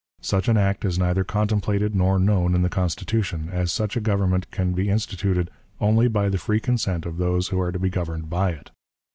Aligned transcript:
Such 0.23 0.47
an 0.47 0.57
act 0.57 0.83
is 0.83 0.97
neither 0.97 1.23
contemplated 1.23 1.93
nor 1.93 2.17
known 2.17 2.55
in 2.55 2.63
the 2.63 2.71
Constitution, 2.73 3.49
as 3.51 3.71
such 3.71 3.95
a 3.95 4.01
government 4.01 4.49
can 4.49 4.73
be 4.73 4.89
instituted 4.89 5.51
only 5.79 6.07
by 6.07 6.27
the 6.27 6.39
free 6.39 6.59
consent 6.59 7.05
of 7.05 7.17
those 7.17 7.49
who 7.49 7.61
are 7.61 7.71
to 7.71 7.77
be 7.77 7.91
governed 7.91 8.27
by 8.27 8.49
it. 8.53 8.71